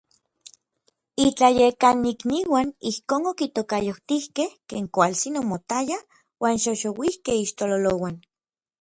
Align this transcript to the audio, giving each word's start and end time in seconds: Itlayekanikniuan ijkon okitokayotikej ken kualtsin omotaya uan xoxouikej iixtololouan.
Itlayekanikniuan 1.25 2.67
ijkon 2.91 3.23
okitokayotikej 3.31 4.51
ken 4.69 4.83
kualtsin 4.95 5.35
omotaya 5.41 5.97
uan 6.41 6.55
xoxouikej 6.63 7.39
iixtololouan. 7.41 8.15